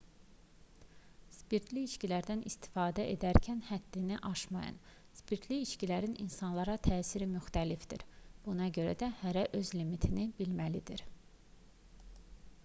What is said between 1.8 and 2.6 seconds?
içkilərdən